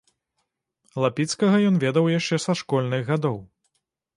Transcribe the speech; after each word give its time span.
Лапіцкага 1.03 1.57
ён 1.73 1.77
ведаў 1.85 2.09
яшчэ 2.19 2.35
са 2.47 2.51
школьных 2.63 3.01
гадоў. 3.11 3.37